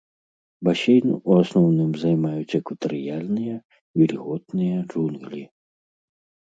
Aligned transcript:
Басейн 0.67 1.09
у 1.17 1.31
асноўным 1.41 1.91
займаюць 2.05 2.57
экватарыяльныя 2.61 3.55
вільготныя 4.01 4.77
джунглі. 4.89 5.43